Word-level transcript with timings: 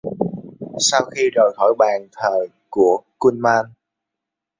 Sau 0.79 1.01
khi 1.15 1.29
rời 1.33 1.53
khỏi 1.57 1.73
bàn 1.77 2.07
thờ 2.11 2.47
của 2.69 3.01
kuman 3.19 3.65